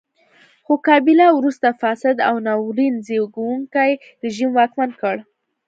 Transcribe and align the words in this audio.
خو 0.65 0.73
کابیلا 0.87 1.27
وروسته 1.33 1.67
فاسد 1.81 2.15
او 2.29 2.35
ناورین 2.47 2.95
زېږوونکی 3.07 3.91
رژیم 4.23 4.49
واکمن 4.57 4.91
کړ. 5.01 5.15